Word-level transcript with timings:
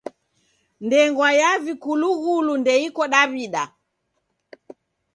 Ndengwa 0.85 1.27
ya 1.39 1.49
vikulughulu 1.65 2.53
ndeiko 2.61 3.03
Daw'ida. 3.13 3.63